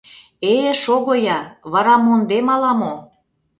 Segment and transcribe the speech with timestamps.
[0.53, 1.39] Э, шого-я,
[1.71, 2.93] вара мондем ала-мо...